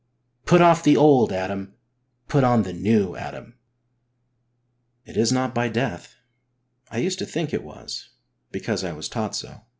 [0.47, 1.75] Put off the old Adam,
[2.27, 3.59] put on the new Adam!
[5.05, 6.15] It is not by death.
[6.89, 8.09] I used to think it was,
[8.51, 9.61] because I was taught so.